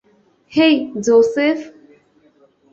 [0.51, 0.73] হেই,
[1.05, 1.59] Joseph.